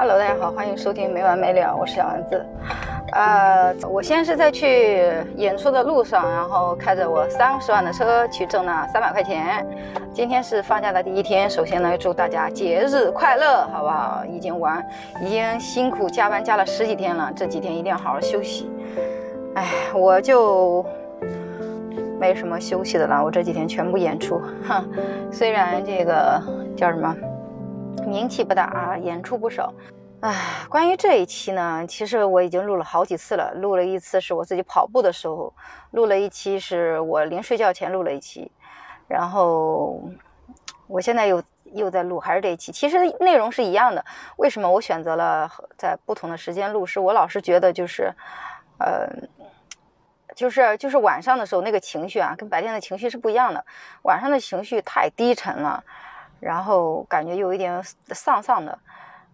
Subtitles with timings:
[0.00, 2.46] Hello，大家好，欢迎收听没完没了，我是小丸子。
[3.10, 9.66] 呃，我现在是在去演出的路上，然后开着我三十万的车去挣那三百块钱。
[10.12, 14.24] 今天是放假的第一天，首先呢，祝大家节日快乐，好不好？
[14.24, 14.80] 已经完，
[15.20, 18.70] 已经辛苦加班加了十几天了，这几天一定要好好休息。
[19.56, 20.86] 哎，我就
[22.20, 24.88] 没什么休息的了，我这几天全部演出，哼。
[25.32, 26.40] 虽然这个
[26.76, 27.12] 叫什么？
[28.08, 29.72] 名气不大啊，演出不少。
[30.20, 33.52] 唉，关于这一期呢，其实我已经录了好几次了。
[33.54, 35.52] 录了一次是我自己跑步的时候，
[35.92, 38.50] 录了一期是我临睡觉前录了一期，
[39.06, 40.02] 然后
[40.88, 42.72] 我现在又又在录，还是这一期。
[42.72, 44.04] 其实内容是一样的。
[44.38, 46.84] 为什么我选择了在不同的时间录？
[46.84, 48.12] 是我老是觉得就是，
[48.78, 49.08] 呃，
[50.34, 53.64] 就是就是晚上的时候那个情绪啊，跟白天的情绪是不一样的。
[54.02, 55.84] 晚上的情绪太低沉了。
[56.40, 58.78] 然后感觉有一点丧丧的，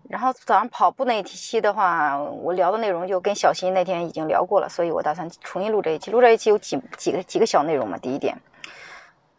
[0.09, 6.11] 然后早上跑步那一期的话，我聊的内容就跟小新那天已经聊过了，所以我打算重新录这一期。
[6.11, 7.99] 录这一期有几几个几个小内容嘛？
[7.99, 8.37] 第一点，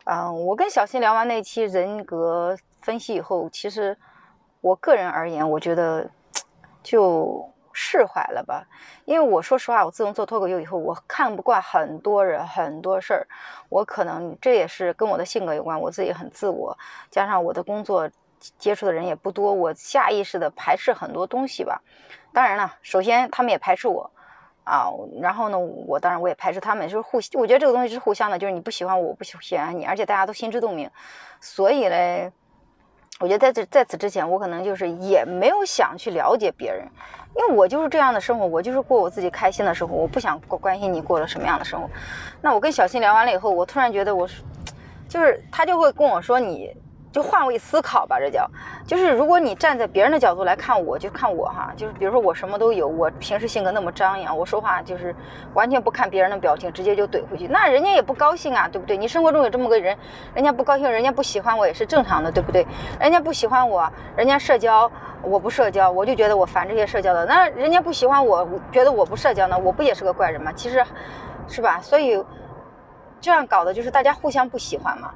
[0.05, 3.97] 嗯，我跟小新聊完那期人格分析以后，其实
[4.61, 6.09] 我个人而言，我觉得
[6.83, 7.49] 就。
[7.77, 8.65] 释怀了吧，
[9.03, 13.27] 因为我说实话，我自从做脱口秀以后，我看不惯很多人很多事儿，
[13.67, 16.75] 我可能这也是跟我的性格有关，我自己很自我，
[17.11, 18.09] 加上我的工作
[18.57, 21.81] 接触的人也不多，我下意识的排斥很多东西吧。
[22.31, 24.09] 当然了，首先他们也排斥我
[24.63, 24.89] 啊，
[25.21, 30.89] 然后呢，我当然我也排斥他们，就是互，我觉得这个东西是互相的，就是你不喜欢我，我不喜欢你，而且大家都心知肚明，
[31.41, 32.31] 所以嘞。
[33.19, 36.85] 我觉得在这在此之前，我可能就是也没有想去了解别人，
[37.35, 41.89] 因为我就是这样的生活，我就是过我自己开心的生活，我不想关心你过了什么样的生活。
[42.41, 44.27] 那我跟小新聊完了以后，我突然觉得我，
[45.07, 46.75] 就是他就会跟我说你。
[47.15, 48.45] 就换位思考吧，这叫，
[48.85, 55.15] 就是如果你站在别人的角度来看我，就看我哈，就是比如说我什么都有，我平时性格那么张扬，我说话就是
[55.53, 58.97] 完全不看别人的表情，直接就怼回去，那人家也不高兴啊，对不对？
[58.97, 59.97] 你生活中有这么个人，
[60.33, 62.67] 人家不高兴，人家不喜欢我也是正常的，对不对？
[62.99, 70.51] 人家不喜欢我，人家社交我不社交，我就觉得我烦这些社交的，那人家不喜欢我，觉得我不社交呢，我不也是个怪人吗？
[70.53, 70.83] 其实，
[71.47, 71.79] 是吧？
[71.81, 72.21] 所以
[73.21, 75.09] 这样搞的就是大家互相不喜欢嘛。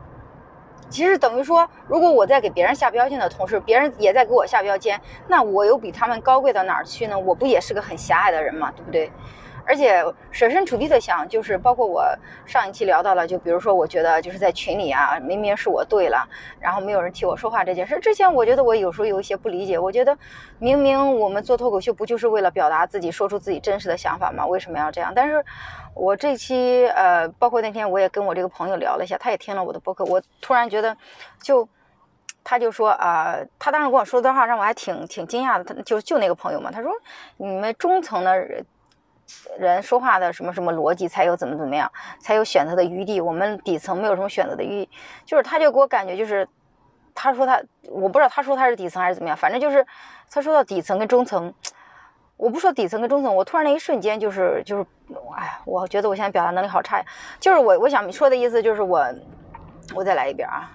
[0.90, 7.18] 其实等于说，如果我在给别人下标签的同时，别人也在给我下标签，那我又比他们高贵到哪儿去呢？
[7.18, 9.12] 我不也是个很狭隘的人嘛，对不对？
[9.66, 12.04] 而且设身处地的想，就是包括我
[12.46, 16.28] 上一期聊到了，就比如说，我觉得就是在群里啊，明明是我对了，
[16.60, 18.00] 然后没有人替我说话这件事。
[18.00, 20.18] 之前我觉得我有时候有一些不理解，我觉得
[20.58, 24.46] 明明我们做脱口秀不就是为了表达自己，说出自己真实的想法吗？
[24.46, 25.14] 为什么要这样？
[25.16, 25.44] 但是
[25.94, 30.98] 我这期呃，包括那天我也跟我这个朋友聊了一下，他也听了我的播客，我突然觉得，
[31.42, 31.68] 就
[32.44, 36.92] 他就说啊，他当时跟我说的话让我还挺挺惊讶的，他就就那个朋友嘛，他说
[37.38, 38.64] 你们中层的。
[39.58, 43.20] 人说话的什么什么逻辑才有怎么怎么样，才有选择的余地。
[43.22, 44.90] 我们底层没有什么选择的余地，
[45.26, 46.48] 就是他就给我感觉就是，
[47.14, 49.86] 他说他我不知道他说他是底层还是怎么样，反正就是
[50.32, 51.54] 他说到底层跟中层，
[52.38, 54.86] 我不说底层跟中层，我突然那一瞬间就是就是，
[55.38, 57.06] 哎，我觉得我现在表达能力好差呀。
[57.40, 59.06] 就是我我想说的意思就是我，
[59.94, 60.70] 我再来一遍啊，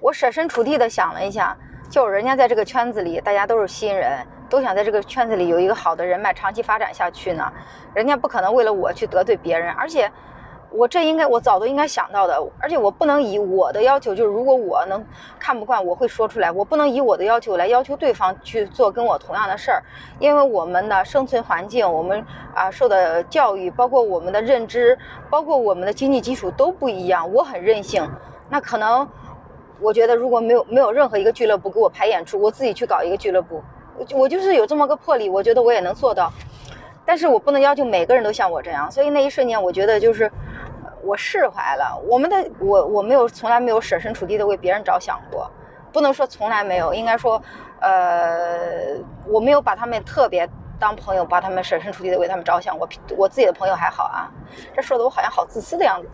[0.00, 1.56] 我设身处地的想了一下，
[1.90, 4.26] 就人家在这个圈子里，大家都是新人。
[4.48, 7.52] 都想在这个圈子里有一个好的人脉，长期发展下去呢。
[7.94, 10.10] 人家不可能为了我去得罪别人，而且
[10.70, 12.36] 我这应该我早都应该想到的。
[12.60, 15.04] 而且我不能以我的要求，就是如果我能
[15.38, 16.50] 看不惯，我会说出来。
[16.50, 19.82] 我不能以我的要求来要求对方去做跟我同样的事儿，
[20.18, 22.24] 因为我们的生存环境，我们
[22.54, 24.98] 啊受的教育，包括我们的认知，
[25.30, 27.32] 包括我们的经济基础都不一样。
[27.32, 28.06] 我很任性，
[28.50, 29.08] 那可能
[29.80, 33.62] 我觉得如果没有没有任何一个俱乐部给我排演出，我自己去搞一个俱乐部。
[34.12, 36.32] 我就是有这么个魄力，我觉得我也能做到，
[37.04, 40.30] 但是我不能要求每个人都像我这样，所以那一瞬间，我觉得就是
[41.02, 42.00] 我释怀了。
[42.08, 45.50] 我们的我我没有从来没有设身处地的为别人着想过，
[45.92, 47.40] 不能说从来没有，应该说，
[47.80, 48.96] 呃，
[49.26, 50.48] 我没有把他们特别。
[50.78, 52.78] 当朋友，把他们设身处地的为他们着想。
[52.78, 54.28] 我我自己的朋友还好啊，
[54.74, 56.08] 这说的我好像好自私的样子，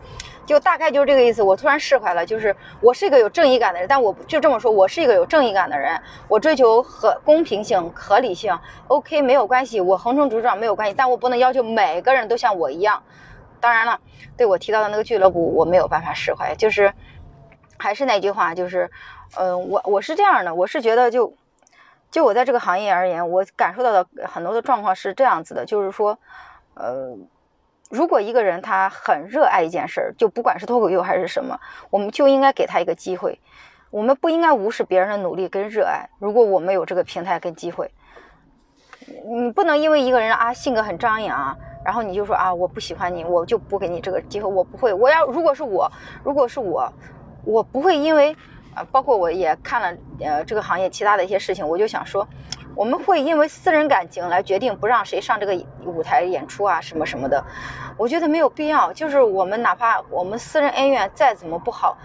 [0.45, 1.41] 就大概就是这个意思。
[1.41, 5.99] 我突然释怀了，就是我是一个有正义感的人，但我就这么说，我是一个有正义感的人。
[6.27, 8.57] 我追求和公平性、合理性
[8.87, 13.01] ，OK 没有关系，我横冲直撞没有关系，但我不能要求每个人都像我一样。
[13.59, 13.99] 当然了，
[14.37, 16.55] 对我提到的那个俱乐部，我没有办法释怀。
[16.55, 16.93] 就是
[17.77, 18.89] 还是那句话，就是，
[19.37, 21.33] 嗯，我我是这样的，我是觉得就。
[22.11, 26.15] 就我在这个行业而言，我感受到的很多的状况是这样子的，就是说，
[26.75, 27.17] 呃，
[27.93, 31.55] 如果一个人他很热爱一件事儿，就不管是脱口秀还是什么，
[31.91, 33.39] 我们就应该给他一个机会，
[33.91, 36.09] 我们不应该无视别人的努力跟热爱。
[36.17, 37.91] 如果我们有这个平台跟机会，
[39.27, 41.55] 你不能因为一个人啊性格很张扬，
[41.85, 44.91] 然后你就说啊我不喜欢你，我就不给你这个机会，我不会。
[44.91, 45.87] 我要如果是我，
[46.23, 46.91] 如果是我，
[47.45, 48.35] 我不会因为
[48.73, 52.27] 啊，包括我也看了呃这个行业其他的一些事情，我就想说，
[52.75, 55.55] 我们会因为私人感情来决定不让谁上这个
[55.85, 57.43] 舞台演出啊什么什么的，
[57.97, 58.91] 我觉得没有必要。
[58.93, 61.97] 就是我们哪怕我们私人恩怨再怎么不好。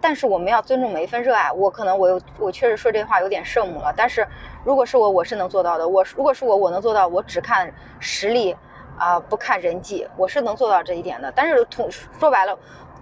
[0.00, 1.50] 但是我们要尊重每一份热爱。
[1.50, 3.90] 我可能我我确实说这话有点圣母了。
[3.96, 4.28] 但是
[4.62, 5.88] 如果是我，我是能做到的。
[5.88, 7.08] 我如果是我，我能做到。
[7.08, 8.54] 我只看实力，
[8.98, 11.32] 啊，不看人际，我是能做到这一点的。
[11.34, 12.54] 但是同说白了，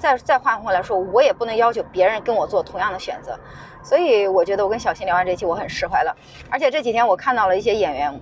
[0.03, 3.39] 再再换回来说，我也不能要求别人跟我做同样的选择。
[3.85, 6.13] 所以我觉得我跟小新聊完这期，我很释怀了。
[6.51, 8.21] 而且这几天我看到了一些演员。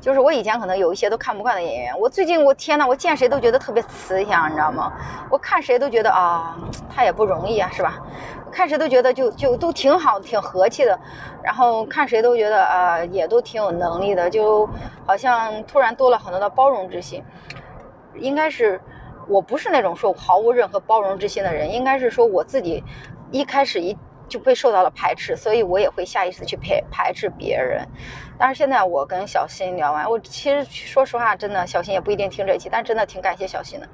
[0.00, 4.92] 就是我以前可能有一些都看不惯的演员，我最近我天呐，我见谁都觉得特别慈祥，你知道吗？
[5.30, 6.54] 我看谁都觉得啊，
[6.94, 7.98] 他也不容易啊，是吧？
[8.52, 11.00] 看谁都觉得就就都挺好，挺和气的，
[11.42, 14.68] 然后看谁都觉得啊，也都挺有能力的，就
[15.06, 17.24] 好像突然多了很多的包容之心。
[18.16, 18.78] 应该是
[19.28, 22.82] 我不是那种说毫无任何包容之心的人，应该是说我自己
[23.30, 23.96] 一开始一。
[24.26, 27.86] 就被受到了排斥，所以我也会下意识去排排斥别人。
[28.38, 33.86] 但是现在我跟小新聊完，我其实说实话，真的小新也不一定听这期，但真的挺感谢小新的。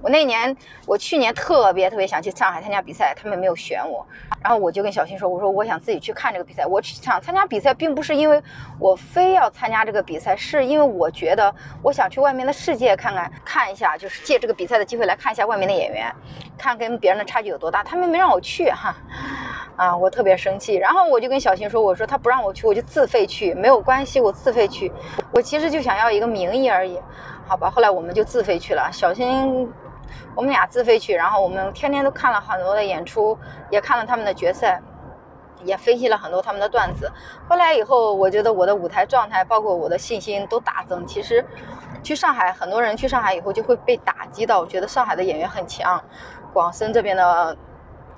[0.00, 0.56] 我那年，
[0.86, 4.06] 我去年特别特别想去上海参加比赛，他们没有选我。
[4.40, 6.64] 然后我就跟小新说：“我说我想自己去看这个比赛。
[6.64, 8.40] 我想参加比赛，并不是因为
[8.78, 11.52] 我非要参加这个比赛，是因为我觉得
[11.82, 16.14] 我想去外面的世界看看，看一下，就是借这个比赛的机会来看一下外面的演员，
[16.56, 17.82] 看跟别人的差距有多大。
[17.82, 18.94] 他们没让我去，哈，
[19.76, 20.76] 啊，我特别生气。
[20.76, 24.92] 然后我就跟小新说：我说他不让我去，我就自费去，没有关系，我自费去。
[25.32, 26.96] 我其实就想要一个名义而已，
[27.48, 27.68] 好吧？
[27.68, 28.88] 后来我们就自费去了。
[28.92, 29.68] 小新。
[30.34, 33.36] 我们俩自费去，然后我们天天都看了很多的演出，
[33.70, 34.80] 也看了他们的决赛，
[35.64, 37.10] 也分析了很多他们的段子。
[37.48, 41.06] 后来以后，我觉得我的舞台状态，包括我的信心都大增。
[41.06, 41.44] 其实，
[42.02, 46.00] 去上海，很多人去上海以后就会被打击到，觉得上海的演员很强，
[46.52, 47.56] 广深这边的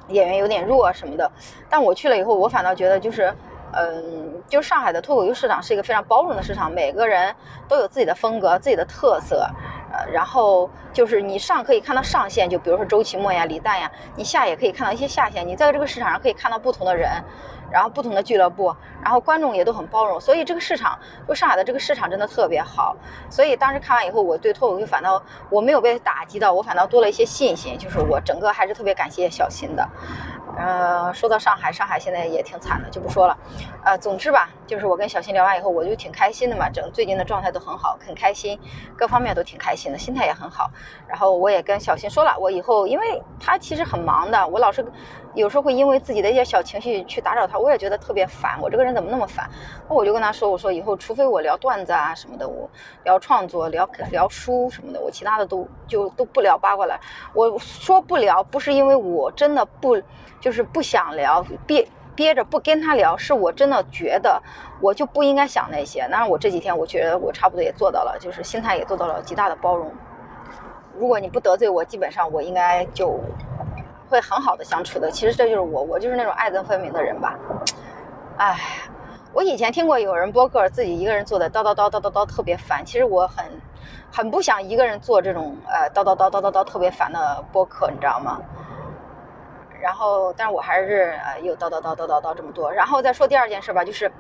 [0.08, 1.31] 演员有点弱什么的。
[1.69, 3.34] 但我去了以后，我反倒觉得就是，
[3.72, 7.34] 嗯，就上海的脱口秀市场是一个非常包容的市场，每个人
[7.66, 9.48] 都有自己的风格、自己的特色。
[10.12, 15.46] 然后就是你上可以看到上线，就比如说周奇墨呀、李诞呀，你下也可以看到一些下线。
[15.46, 17.10] 你在这个市场上可以看到不同的人，
[17.70, 20.98] 然后不同的俱乐部，然后观众也都很包容，所以这个市场，
[21.28, 22.96] 就上海的这个市场真的特别好。
[23.28, 29.88] 所以当时看完以后，我对脱口秀反倒我没有被打击到，我反倒多了一些信心，就是我整个还是特别感谢小新的。
[30.56, 33.37] 呃，说到上海，上海现在也挺惨的，就不说了。
[33.84, 38.58] 呃，总之吧，就是我跟小新聊完以后，我就挺开心的嘛，整最近的状态都很好，很开心，
[38.96, 40.70] 各方面都挺开心的，心态也很好。
[41.08, 44.84] 然后我也跟小新说了，我以后因为他其实很忙的，我老是
[45.34, 48.60] 有时候会因为自己的一些小情绪去打扰他，我也觉得特别烦。
[48.60, 49.48] 我这个人怎么那么烦？
[49.88, 52.69] 我就跟他说，我说以后除非我聊段子啊什么的，我
[53.04, 57.00] 聊创作、聊聊书什么的，我其他的都就都不聊八卦了。
[57.32, 59.96] 我说不聊，不是因为我真的不。
[60.40, 64.42] 就是不想聊，憋憋着不跟他聊，是我真的觉得
[64.81, 66.00] 我就不应该想那些。
[66.10, 69.92] 当然，我这几天我觉得我差不多也做到了，就是心态也做到了极大的包容。
[70.98, 73.19] 如果你不得罪我，基本上我应该就
[74.08, 75.10] 会很好的相处的。
[75.10, 77.38] 其实这就是我，我就是那种爱憎分明的人吧。
[78.36, 78.58] 哎，
[79.32, 83.44] 我以前听过有人播客自己一个人做的叨叨叨叨叨叨特别烦，其实我很
[84.12, 88.41] 很不想一个人做这种呃叨叨叨叨叨叨特别烦的播客，你知道吗？
[89.81, 92.70] 然后，但是我还是呃又叨叨叨叨叨叨这么多。
[92.70, 94.10] 然后再说第二件事吧，就是，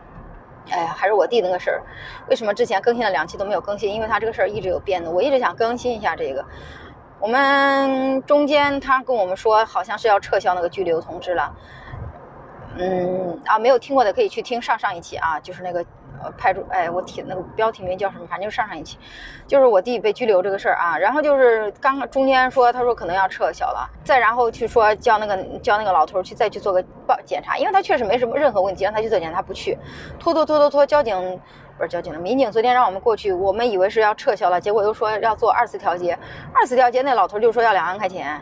[0.70, 1.82] 哎呀，还是我弟那个事儿。
[2.28, 3.92] 为什么之前更新了两期都没有更新？
[3.92, 6.44] 因为他这个事儿一直有变动，我一直想更新一下这个。
[7.18, 11.54] 我们中间他跟我们说，好像是要撤销那个拘留通知了。
[12.78, 15.84] 嗯，啊，没有听过的可以去听上上一期啊，就是那个。
[16.22, 18.26] 呃，派出哎，我提那个标题名叫什么？
[18.26, 18.98] 反正就上上一期，
[19.46, 20.98] 就是我弟被拘留这个事儿啊。
[20.98, 29.78] 然后就是刚中间说，他说可能要撤销了，再然后去说叫那个叫那个老头去再去做个报检查，因为他确实没什么任何问题，让他去做检查不去，
[30.18, 31.40] 拖拖拖拖拖，交警
[31.78, 36.18] 不是交警了，民警昨天让我们过去，我们以为是要撤销了，结果又说要做二次调解，
[36.52, 38.40] 二次调解那老头就说要两万块钱。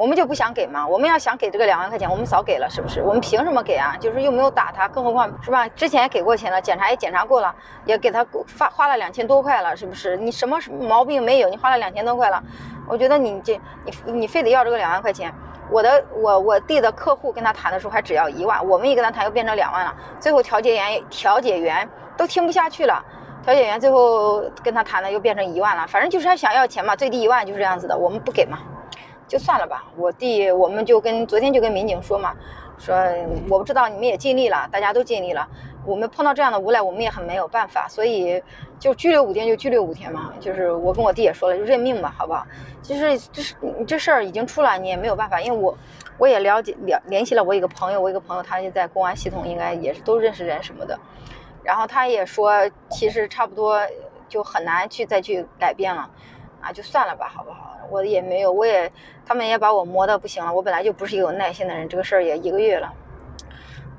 [0.00, 0.86] 我们就不想给吗？
[0.86, 3.02] 我们要想给这个两万块钱，我们早给了，是不是？
[3.02, 3.94] 我们凭什么给啊？
[4.00, 5.68] 就是又没有打他，更何况是吧？
[5.76, 7.54] 之前也给过钱了，检查也检查过了，
[7.84, 10.16] 也给他发花了两千多块了，是不是？
[10.16, 11.50] 你什么毛病没有？
[11.50, 12.42] 你花了两千多块了，
[12.88, 15.30] 我觉得你这你你非得要这个两万块钱。
[15.70, 19.94] 我的我我弟的客户跟他谈的时候还只要一万，我们一跟他谈又变成两万了。
[20.18, 23.04] 最后调解员调解员都听不下去了，
[23.44, 25.86] 调解员最后跟他谈的又变成一万了。
[25.86, 28.56] 反正就是他想要钱嘛，最低一万就是这样子的，我们不给嘛。
[29.30, 32.34] 就算了吧，我弟，我们就跟昨天就跟民警说嘛，
[32.78, 32.96] 说
[33.48, 35.48] 我不知道你们也尽力了，大家都尽力了。
[35.86, 38.42] 我们碰到这样的无赖，我们也很没有办法，所以
[38.80, 40.34] 就拘留五天就拘留五天嘛。
[40.40, 42.44] 就是我跟我弟也说了，就认命吧，好不好？
[42.82, 43.54] 其实这是
[43.86, 45.72] 这事儿已经出来，你也没有办法，因为我
[46.18, 50.98] 我也了解了联系了我一个朋友，我一个朋友他就在公安系统，应该也是都认识人什么的。
[51.62, 52.52] 然后他也说，
[52.90, 53.80] 其实差不多
[54.28, 56.10] 就很难去再去改变了，
[56.60, 57.68] 啊，就算了吧，好不好？
[57.90, 58.90] 我也没有，我也
[59.30, 60.52] 他们也把我磨得不行了。
[60.52, 62.92] 我本来就不是一个有耐心的人，这个事儿也一个月了。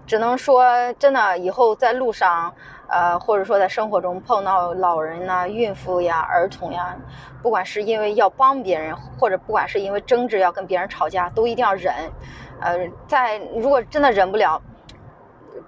[0.05, 0.65] 只能说，
[0.99, 2.53] 真的，以后在路上，
[2.89, 6.93] 呃，或者说在生活中碰到老人呐、孕妇呀、儿童呀，
[7.41, 11.93] 不管是因为要帮别人，或者不管是因为争执要跟别人吵架，都一定要忍。
[12.59, 14.61] 呃，在如果真的忍不了。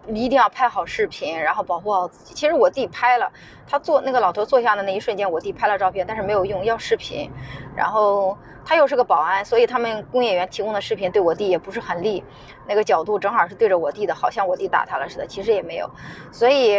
[0.08, 2.34] 一定要拍好视频，然后保护好自己。
[2.34, 3.32] 其实我弟拍了，
[3.66, 7.30] 他坐那个老头坐下的那一瞬间，我弟拍了照片，但是没有用，要视频。
[7.76, 12.24] 然后他又是个保安，所以他们工业园提供的视频对我弟也不是很利，
[12.68, 15.90] 那个角度正好是对着我弟的，好像我弟打他了似的，其实也没有。
[16.32, 16.78] 所以，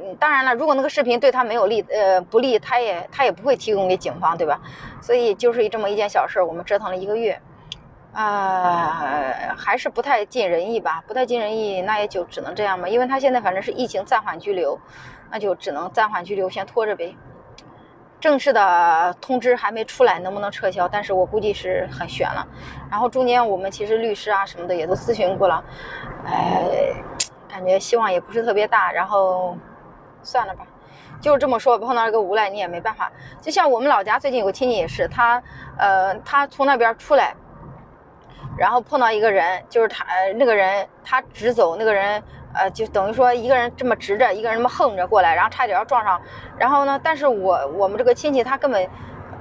[0.00, 4.60] 嗯，当然了，如果那个视频对他没有利，呃，不利，他也他也不会提供给警方，对吧？
[5.02, 7.38] 所以就是这么一件小事，我们折腾了一个月。
[8.16, 12.88] 啊，还是不太尽人意吧，不太尽人意，那也就只能这样吧。
[12.88, 14.78] 因为他现在反正是疫情暂缓拘留，
[15.30, 17.14] 那就只能暂缓拘留，先拖着呗。
[18.18, 20.88] 正式的通知还没出来，能不能撤销？
[20.88, 22.48] 但是我估计是很悬了。
[22.90, 25.62] 然后中间我们其实律师啊什么的也都咨询过了，
[26.24, 26.94] 哎，
[27.46, 28.90] 感觉希望也不是特别大。
[28.90, 29.54] 然后
[30.22, 30.66] 算了吧，
[31.20, 31.78] 就这么说。
[31.78, 33.12] 碰到一个无赖，你也没办法。
[33.42, 35.42] 就像我们老家最近有个亲戚也是，他
[35.76, 37.34] 呃，他从那边出来。
[38.56, 40.04] 然后碰到一个人，就是他，
[40.36, 42.22] 那个人他直走，那个人，
[42.54, 46.20] 呃，就等于说一个人这么直着，一个人这么横着过来，然后差点要撞上。
[46.58, 48.88] 然后呢，但是我我们这个亲戚他根本，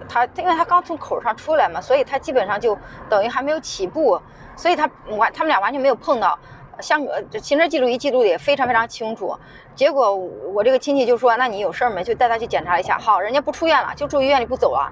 [0.09, 2.77] 他因为他刚从口上出来嘛，所以他基本上就
[3.09, 4.21] 等于还没有起步，
[4.55, 6.37] 所以他完他们俩完全没有碰到。
[6.81, 7.01] 像
[7.41, 9.33] 行车记录仪记录的也非常非常清楚。
[9.73, 12.03] 结果我这个亲戚就说：“那你有事儿没？
[12.03, 14.91] 就带他去检查一下。”好，人家不出院了，就住医院里不走了。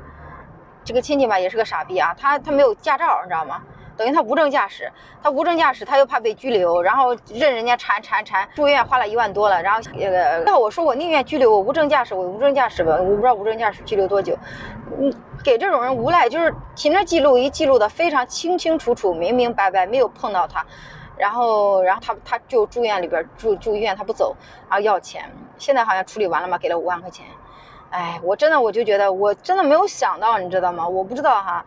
[0.85, 3.61] 这个亲戚吧也是个傻逼啊，他他没有驾照，你知道吗？
[3.97, 14.37] 等于他无证驾驶，他无证驾驶，他又怕被拘留，然后任人家缠缠缠，住院花了一万多了，然后那个，那我说我宁愿拘留，我无证驾驶，我无证驾驶吧，我不知道无证驾驶拘留多久。
[14.99, 15.11] 嗯，
[15.43, 20.65] 给这种人无赖，就是行车记录仪记录的非常清清楚楚、明明白白，没有碰到他，
[21.17, 24.35] 然后，然后他他就住院里边住住院，他不走，
[24.69, 27.25] 然后要钱，现在好像处理完了嘛，给了五万块钱。
[27.89, 30.87] 哎，我真的我就觉得，我真的没有想到，你知道吗？
[30.87, 31.63] 我不知道哈。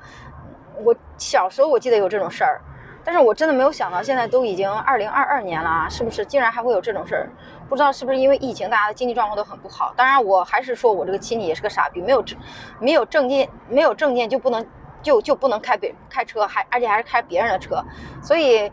[0.84, 2.60] 我小时候我记得有这种事儿，
[3.04, 7.28] 但是我真的没有想到，现在都已经二零二二年了，是不是竟然还会有这种事儿？
[7.68, 9.92] 不知道是不是因为疫情，大家的经济状况都很不好。
[9.96, 12.38] 当然，我还是说我这个亲戚也是个傻逼，没有证，
[12.78, 14.64] 没有证件，没有证件就不能
[15.02, 17.82] 就就不能开别开车，还而且还是开别人的车，
[18.22, 18.70] 所以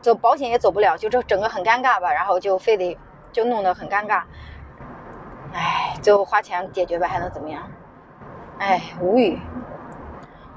[0.00, 2.96] 走保险也走不了，就这整个很尴尬吧，然后就非得
[3.32, 4.22] 就弄得很尴尬。
[5.52, 7.62] 哎，最后花钱解决呗，还能怎么样？
[8.58, 9.38] 哎，无语。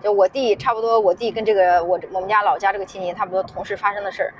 [0.01, 4.33] 就我弟差不多，我弟跟这个我我们家老家这个亲戚差不多同时发生的事儿，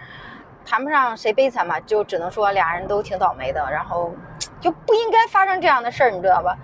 [0.66, 4.12] 谈不上谁悲惨吧，就只能说俩人都挺倒霉的，然后
[4.60, 6.58] 就不应该发生这样的事儿，你知道吧？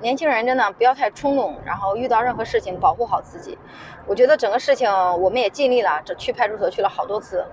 [0.00, 3.58] 年轻人真的不要太冲动，然后遇到任何事情保护好自己。
[4.06, 4.90] 我觉得整个事情
[5.20, 7.44] 我们也尽力了，这去派出所去了好多次，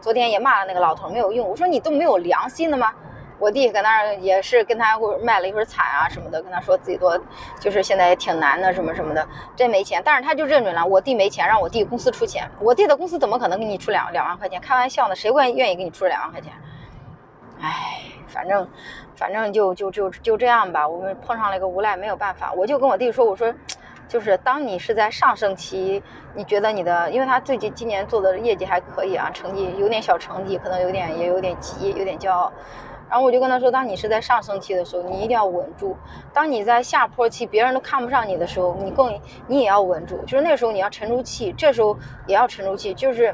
[0.00, 2.92] 昨天也骂了那个老头没有用，我说你都没有良心的吗？
[3.44, 7.20] 我弟搁那儿也是跟他卖了一会儿惨啊什么的，跟他说自己多
[7.60, 10.00] 就是现在也挺难的什么什么的，真没钱。
[10.02, 12.48] 但是他就认准了我弟没钱，让我弟公司出钱。
[12.58, 14.58] 我弟的公司怎么可能给你出两两万块钱？
[14.62, 16.50] 开玩笑呢，谁会愿意给你出两万块钱？
[17.60, 18.66] 哎，反正
[19.14, 20.88] 反正就就就就这样吧。
[20.88, 22.50] 我们碰上了一个无赖，没有办法。
[22.54, 23.52] 我就跟我弟说，我说，
[24.08, 26.02] 就是当你是在上升期，
[26.34, 32.50] 你觉得你的，因为他最近今年做的业绩还可以啊，成绩有点小成绩，可能有点也有点急，有点骄傲。
[33.14, 35.96] 然后我就跟他说，当你是在上升期的时候，你一定要稳住；
[36.32, 39.16] 当你在下坡期，别人都看不上你的时候，你更
[39.46, 40.18] 你也要稳住。
[40.22, 43.32] 就是那时候你要沉住气，这时候也要沉住气，就是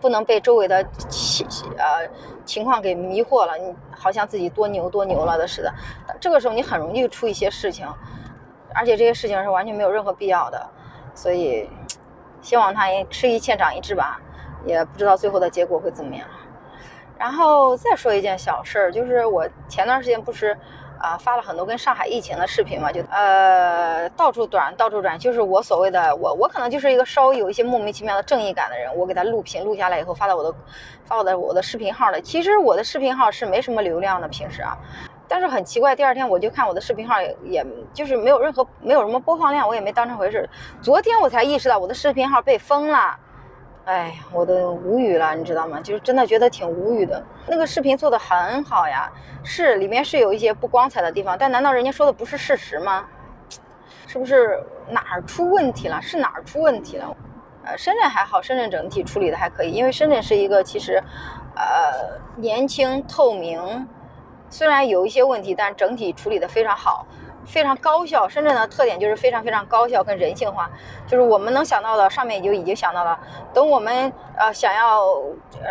[0.00, 1.46] 不能被周围的情
[1.78, 2.04] 呃
[2.44, 5.72] 情况给迷惑了，你好像自己多牛多牛了的似的。
[6.18, 7.86] 这个时候你很容易出一些事情，
[8.74, 10.68] 而且这些事情是完全没有任何必要的。
[11.14, 11.70] 所以，
[12.42, 14.20] 希望他吃一堑长一智吧，
[14.66, 16.26] 也不知道最后的结果会怎么样。
[17.20, 20.56] 然后再说一件小事儿，就是我前段时间不是，
[20.98, 30.54] 啊发了很多跟上海疫情的视频嘛，就呃到处转到处转，就是我所谓的我我可能就是一个稍微有一些莫名其妙的正义感的人，我给他录屏录下来以后发到我的
[31.04, 32.18] 发我的我的视频号了。
[32.22, 34.74] 其实我的视频号是没什么流量的平时啊，
[35.28, 37.62] 但是很奇怪，第二天我就看我的视频号，也
[37.92, 40.48] 就是没有任何没有什么播放量，我也没当成回事。
[40.80, 43.14] 昨天我才意识到我的视频号被封了。
[43.86, 45.80] 哎，我都无语了，你知道吗？
[45.80, 47.24] 就是真的觉得挺无语的。
[47.48, 49.10] 那个视频做的很好呀，
[49.42, 53.06] 是里面是有一些不光彩的地方，但难道人家说的不是事实吗？
[54.06, 56.00] 是不是哪儿出问题了？
[56.02, 57.16] 是哪儿出问题了？
[57.64, 61.02] 呃，深圳还好，深圳整体处理的还可以，因为深圳是一个其实，
[61.56, 63.86] 呃，年轻透明，
[64.48, 67.06] 虽然有一些问题，但整体处理的非常好，
[67.50, 68.28] 非常高效。
[68.28, 70.70] 深圳的特点就是非常非常高效跟人性化，
[71.06, 73.18] 就是我们能想到的，上面就已经想到了。
[73.52, 75.04] 等我们呃想要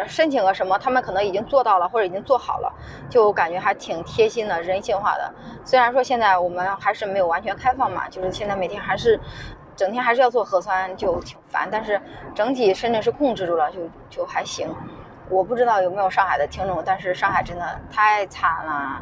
[0.05, 2.71] 申请个什么，他们可能已经做到了或者已经做好了，
[3.09, 5.33] 就感觉还挺贴心的，人性化的。
[5.63, 9.19] 虽然说现在我们还是没有完全开放嘛，就是现在每天还是。
[9.79, 11.65] 整天还是要做核酸，就挺烦。
[11.71, 12.01] 但是
[12.35, 14.67] 整体深圳是控制住了，就就还行。
[15.29, 19.01] 我不知道有没有上海的听众，但是上海真的太惨了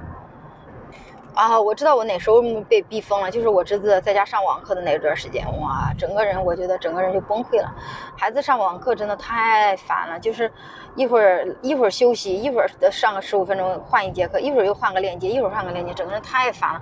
[1.38, 1.62] 啊！
[1.62, 7.72] 我知道我哪时候被逼疯了，就是我侄子在家上网课的那段时间，哇，整个人我觉得整个人就崩溃了。
[8.18, 10.52] 孩子上网课真的太烦了，就是
[10.96, 16.82] 一会儿一会儿休息，一会儿上个十五分钟换一节课，一会儿又换个链接，一会儿换个链接，整个人太烦了。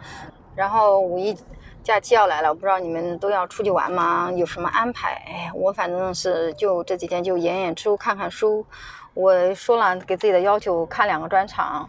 [0.56, 1.38] 然后五一。
[1.84, 4.32] 假期要来了，我不知道你们都要出去玩吗？
[4.34, 5.22] 有什么安排？
[5.28, 8.66] 哎，我反正是就这几天就演演出、看看书。
[9.14, 11.88] 我说了给自己的要求，看两个专场，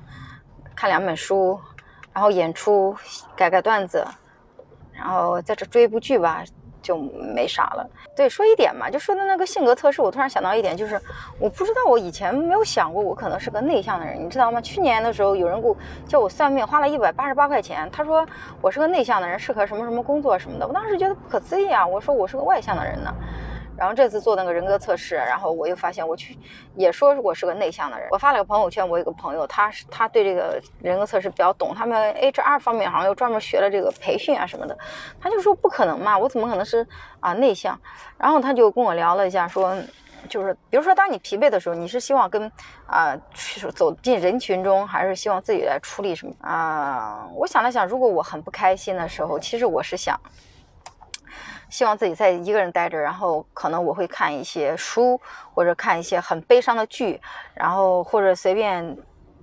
[0.74, 1.58] 看两本书，
[2.16, 2.96] 然后演出，
[3.36, 4.02] 改改段子，
[4.90, 6.42] 然后在这追一部剧吧。
[6.82, 7.84] 就没啥了。
[8.14, 11.00] 对，说一点嘛，就说的那个性格测试，我突然想到一点，就是
[11.36, 14.60] 我不知道我以前没有想过，我可能是个内向的人，你知道吗？
[14.60, 18.24] 去年的时候，有人给我叫我算命，花了一百八十八块钱，他说
[18.60, 20.68] 我是个内向的人，适合什么什么工作什么的。
[20.68, 23.12] 我当时觉得不可思议啊，我说我是个外向的人呢。
[23.76, 26.38] 然后这次做那个人格测试，然后我又发现我去
[26.74, 28.08] 也说我是个内向的人。
[28.10, 34.76] 我发了个朋友圈，我有个朋友，他是他对这个人格测试比较懂，他们 HR 方面好像又专门学了这个培训啊什么的。
[35.20, 36.86] 他就说不可能嘛，我怎么可能是
[37.20, 37.78] 啊内向？
[38.16, 39.76] 然后他就跟我聊了一下，说
[40.28, 42.50] 就是比如说当你疲惫的时候，你是希望跟
[42.86, 47.28] 啊去走进人群中，还是希望自己来处理什么啊？
[47.34, 50.18] 我想了想，如果我很不开心的时候，其实我是想。
[51.68, 55.20] 希望自己在一个人待着，然后可能我会看一些书，
[55.54, 57.20] 或者看一些很悲伤的剧，
[57.54, 58.96] 然后或者随便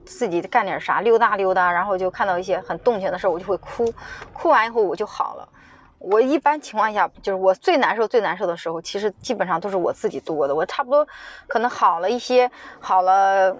[0.05, 3.93] 自己干点啥，溜达溜达，然后就看到一些很动情的事我就会哭，
[4.31, 5.47] 哭完以后我就好了。
[5.99, 10.53] 我一般情况下就是我最难受、最难受的时候，其实基本上都是我自己度过的。
[10.55, 11.07] 我差不多
[11.47, 13.55] 可能好了一些，好了，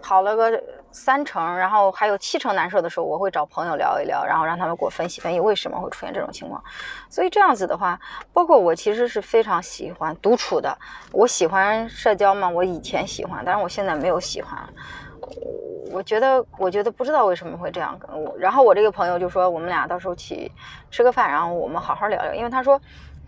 [0.00, 0.62] 好了个。
[0.92, 6.62] 三成，然后还有七成难受的时候，我会找朋友聊一聊，然后让他们给我分析分析为什么会出现这种情况。
[7.08, 7.98] 所以这样子的话，
[8.32, 10.76] 包括我其实是非常喜欢独处的。
[11.12, 14.58] 我喜欢社交嘛，我以前喜欢，但是我现在没有喜欢。
[15.92, 17.98] 我觉得，我觉得不知道为什么会这样。
[18.08, 20.52] 我然后我这个朋友就说，我们俩到时候去
[20.90, 22.80] 吃个饭，然后我们好好聊聊，因为他说。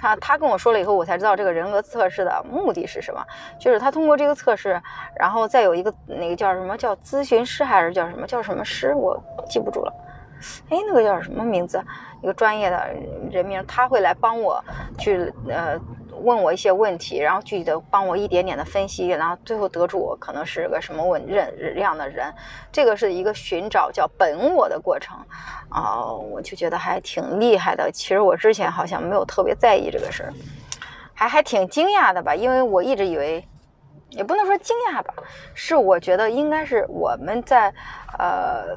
[0.03, 3.25] 他他跟我说了以后，我才知道这个人格测试的目的是什么，
[3.57, 4.83] 就是他通过这个测试，
[5.17, 9.17] 然后再有一个那个叫什么叫咨询师还是叫什么叫什么师，我
[9.49, 9.93] 记不住了。
[10.71, 11.81] 哎，那个叫什么名字？
[12.21, 12.93] 一个专业的
[13.31, 14.61] 人名，他会来帮我
[14.99, 15.79] 去呃。
[16.21, 22.33] 问我一些问题，然后具体的帮我一点点的分析，然后最后得出我可能是个什么问认这样的人，
[22.71, 25.17] 这个是一个寻找叫本我的过程，
[25.69, 27.91] 啊，我就觉得还挺厉害的。
[27.93, 30.33] 其实我之前好像没有特别在意这个事儿，
[31.15, 33.47] 还还挺惊讶的吧，因为我一直以为，
[34.11, 35.15] 也不能说惊讶吧，
[35.55, 37.73] 是我觉得应该是我们在
[38.19, 38.77] 呃。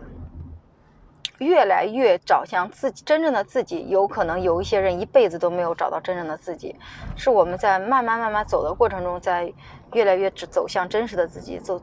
[1.39, 6.75] 越来越找向自己真正的自己，有可能有一些人一辈子都没有找到真正的自己，
[7.15, 9.51] 是我们在慢慢慢慢走的过程中，在
[9.93, 11.57] 越来越走向真实的自己。
[11.59, 11.79] 走，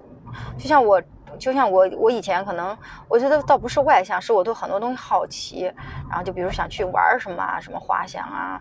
[0.59, 1.03] 就像我。
[1.39, 2.77] 就像我，我以前可能
[3.09, 5.73] 我觉得倒不是外向，是我对很多东西好奇，
[6.09, 8.61] 然后就比如想去玩什么啊，什么滑翔啊，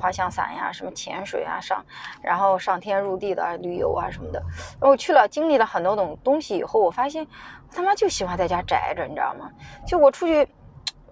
[0.00, 1.84] 滑翔伞呀，什么潜水啊，上
[2.22, 4.42] 然后上天入地的旅游啊什么的。
[4.80, 7.26] 我去了，经历了很多种东西以后，我发现
[7.70, 9.50] 他妈就喜欢在家宅着，你知道吗？
[9.86, 10.48] 就我出去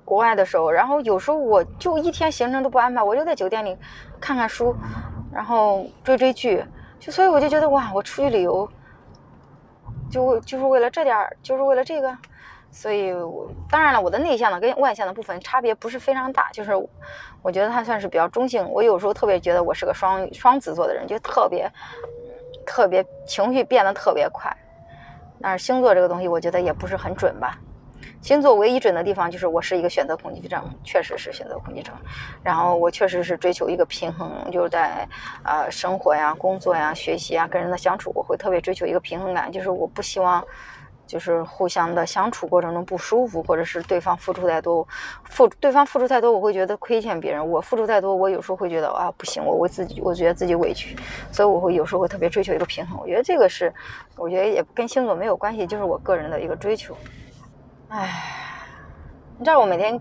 [0.04, 3.76] 国外的时候，然后有时候我就一天行程都不安排，我就在酒店里
[4.20, 4.74] 看看书，
[5.32, 6.64] 然后追追剧，
[6.98, 8.68] 就所以我就觉得哇，我出去旅游。
[10.16, 12.16] 就就是为了这点儿，就是为了这个，
[12.70, 13.12] 所以
[13.68, 16.72] 当然了，我的内向的跟外向的部分差别不是非常大，就是
[17.42, 18.66] 我觉得他算是比较中性。
[18.70, 21.70] 我有时候特别觉得我是个双双子座的人，就特别
[22.64, 24.50] 特别情绪变得特别快。
[25.42, 27.59] 但是星座这个东西，我觉得也不是很准吧。
[28.26, 31.94] 星座唯一准的地方就是我是一个选择恐惧症，确实是选择恐惧症。
[32.42, 35.06] 然后我确实是追求一个平衡，就是在
[35.44, 40.44] 呃生活呀、工作呀、学习啊、跟人的相处，我会特别追求一个平衡感，就是我不希望
[41.06, 44.84] 就是互相的相处过程中不舒服，或者是对方付出太多，
[45.22, 50.96] 付对方付出太多，我会觉得亏欠别人；我付出太多，我有时候会觉得啊不行，我为自己，我觉得自己委屈，
[51.30, 52.98] 所以我会有时候会特别追求一个平衡。
[53.00, 53.72] 我觉得这个是，
[54.16, 56.96] 我觉得也跟星座没有关系，就是我个人的一个追求。
[57.88, 58.66] 唉，
[59.38, 59.99] 你知道我每天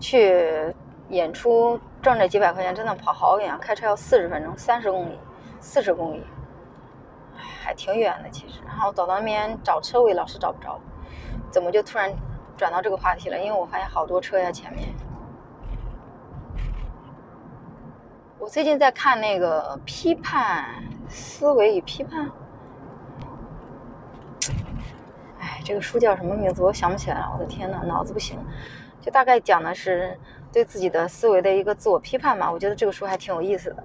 [0.00, 0.74] 去
[1.10, 5.18] 演出挣这几百块钱，真的跑好远，开车要四十分钟，三十公里，
[5.60, 6.24] 四十公里。
[7.36, 8.60] 还挺远的，其实。
[8.66, 10.78] 然后走到那边找车位，老是找不着。
[11.50, 12.12] 怎么就突然
[12.56, 13.38] 转到这个话题了？
[13.38, 14.88] 因为我发现好多车呀，前面。
[18.38, 20.66] 我最近在看那个《批判
[21.08, 22.26] 思维与批判》。
[25.40, 26.62] 哎，这个书叫什么名字？
[26.62, 27.30] 我想不起来了。
[27.32, 28.38] 我的天呐，脑子不行。
[29.00, 30.16] 就大概讲的是
[30.52, 32.52] 对自己的思维的一个自我批判嘛。
[32.52, 33.82] 我觉得这个书还挺有意思的。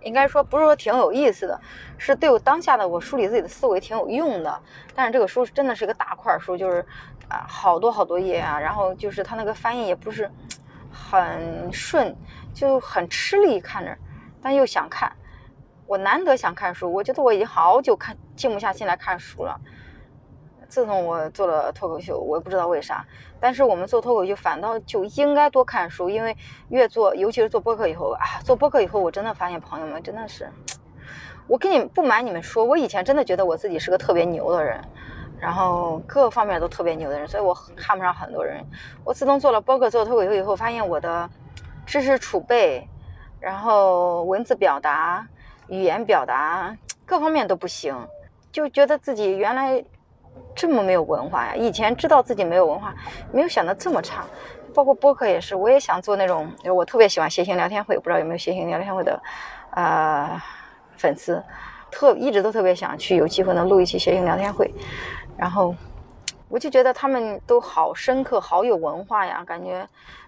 [0.00, 1.60] 应该说不是说挺有意思的，
[1.98, 4.60] 是对我当下的我梳理自己的思维挺有用的。
[4.94, 6.84] 但是这个书真的是个大块书，就是
[7.28, 10.30] 啊好多好多页啊，然后就是它那个翻译也不是
[10.90, 12.14] 很顺，
[12.54, 13.96] 就很吃力看着，
[14.42, 15.12] 但又想看。
[15.86, 19.58] 我难得想看书，我觉得我已经好久看静不下心来看书了。
[20.68, 23.04] 自从我做了脱口秀，我也不知道为啥，
[23.40, 26.36] 但是我们做脱口秀反倒就应该多看书，因为
[26.68, 30.48] 越做，尤其是做播客以后啊，做播客以后，我真的发现朋友们真的是，
[31.46, 34.80] 我跟你不瞒你们说，我以前真的觉得我自己是个特别牛的人，
[35.38, 38.64] 然后各方面都特别牛的人，所以我看不上很多人。
[39.04, 41.28] 我自从做了播客、做脱口秀以后，发现我的
[41.86, 42.88] 知识储备，
[43.40, 45.26] 然后文字表达、
[45.68, 47.94] 语言表达各方面都不行，
[48.50, 49.84] 就觉得自己原来。
[50.54, 51.54] 这么没有文化呀！
[51.54, 52.94] 以前知道自己没有文化，
[53.32, 54.24] 没有想到这么差。
[54.72, 59.22] 包括播客也是，我也想做那种，我特别喜欢谐星聊天会，不知道有没有谐星聊天会的，
[59.70, 60.40] 呃，
[60.96, 61.42] 粉丝，
[61.90, 64.68] 特一直都特别想去有机会能录一期谐星聊天会。
[65.36, 65.74] 然后
[66.48, 69.86] 我就觉得他们都好深刻，好有文化呀，感觉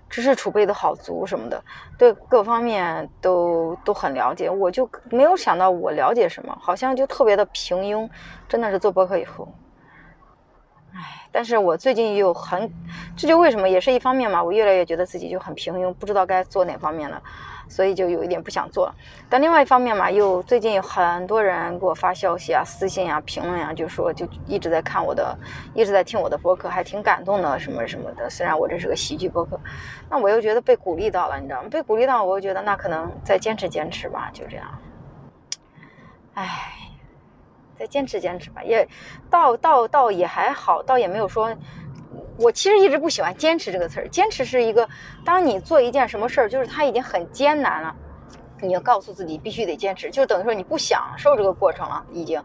[0.08, 1.60] 知识储备都好足什么的，
[1.98, 4.48] 对各方面都都很了解。
[4.48, 8.08] 我就没有想到我了解什么，好像就特别的平庸。
[8.48, 9.48] 真的是做播客以后。
[10.98, 12.72] 唉，但是我最近又很，
[13.14, 17.22] 这就为什么也是一方面嘛，我越来越觉得自己就很平庸，不知道该做哪方面了，
[17.68, 18.90] 所以就有一点不想做。
[19.28, 25.38] 但另外一方面嘛，又最近有很多人给我发消息啊、私信啊、评论啊，就说就一直在看我的，
[25.74, 28.30] 一直在听我的播客，还挺感动的，什么什么的。
[28.30, 29.60] 虽然我这是个喜剧播客，
[30.08, 31.68] 那我又觉得被鼓励到了，你知道吗？
[31.70, 34.66] 被鼓励到，我又觉得那可能再坚持坚持吧，就这样。
[36.32, 36.85] 唉。
[37.78, 38.86] 再坚持坚持吧，也
[39.30, 41.54] 倒倒倒也还好，倒也没有说。
[42.38, 44.08] 我其实一直不喜欢“坚持”这个词儿。
[44.08, 44.86] 坚持是一个，
[45.24, 47.94] 当你做一件什么事儿，就是它已经很艰难了，
[48.60, 52.42] 你要告诉自己必须得坚持，就等于说你不享受这个过程了，已经。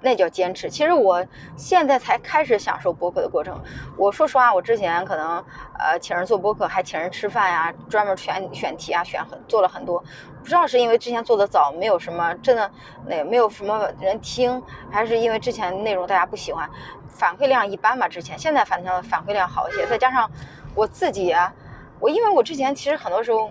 [0.00, 0.68] 那叫坚持。
[0.68, 1.24] 其实我
[1.56, 3.60] 现在才开始享受播客的过程。
[3.96, 5.44] 我说实话，我之前可能
[5.78, 10.02] 呃请人做播客，还请人吃饭呀，专门选选题啊，选很做了很多。
[10.40, 12.70] 不知道是因为之前做的早，没有什么真的
[13.06, 16.70] 那没有什么人听，还是因为之前内容大家不喜欢，
[17.08, 18.06] 反馈量一般吧。
[18.06, 20.30] 之前现在反正反馈量好一些，再加上
[20.74, 21.52] 我自己，啊
[21.98, 23.50] 我因为我之前其实很多时候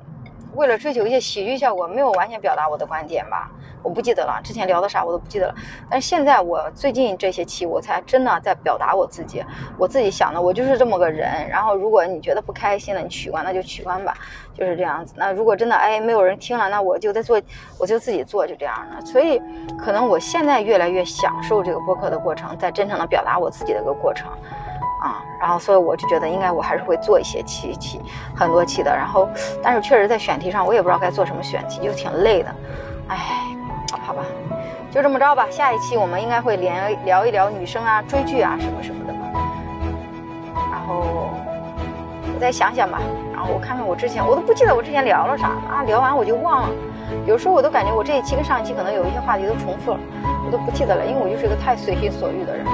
[0.54, 3.52] 为了追求一些喜剧效果，没有完全表达我的观点吧。
[3.86, 5.56] 我不记得了，之前聊的啥我都不记得了。
[5.90, 9.46] 但是现在我最近这些期，我才真的在表达我自己。
[9.78, 11.48] 我自己想的，我就是这么个人。
[11.48, 14.14] 然后如果你觉得不开心了，你取关那就取关吧，
[14.54, 15.14] 就是这样子。
[15.16, 17.40] 那如果真的哎没有人听了，那我就在做，
[17.78, 19.06] 我就自己做，就这样的。
[19.06, 19.40] 所以
[19.78, 24.28] 可能我现在越来越享受这个播客的过程，在真诚的表达我自己的一个过程
[25.02, 25.24] 啊。
[25.40, 28.02] 然后所以我就觉得应该我还是会做一些期期
[28.36, 28.90] 很多期的。
[28.90, 29.30] 然后
[29.62, 32.56] 但是确实在选题上，我也不知道该做什么选题，就挺累的，
[33.10, 33.55] 哎。
[34.06, 34.24] 好吧，
[34.92, 35.48] 就这么着吧。
[35.50, 36.74] 下一期我们应该会聊
[37.06, 39.20] 聊一聊女生啊、追剧啊什么什么的吧。
[40.72, 41.32] 然后
[42.34, 43.00] 我再想想吧。
[43.34, 45.84] 然后我看看我之前，我都不记得我之前聊了啥啊。
[45.86, 46.70] 聊完我就忘了。
[47.26, 50.00] 有时候我都感觉我这一期跟上一期可能有一些话题都重复了，
[50.46, 52.66] 我都不记得了，因为我就是一个太随心所欲的人。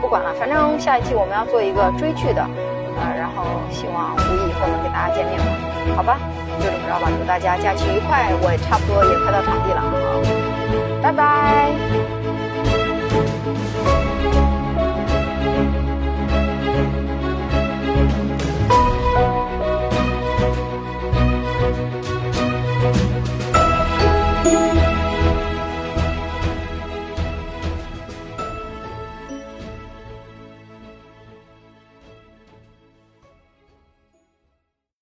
[0.00, 2.42] 不管了，反正下一期我们要做一个追剧的，
[2.96, 5.44] 呃，然后希望五一以后能给大家见面吧。
[5.96, 6.18] 好吧，
[6.58, 7.08] 就这么着吧。
[7.18, 8.32] 祝大家假期愉快。
[8.42, 10.51] 我也差不多也快到场地了啊。
[11.02, 12.21] 拜拜。